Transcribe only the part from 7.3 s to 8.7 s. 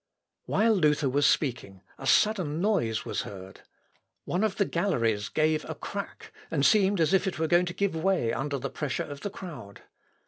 were going to give way under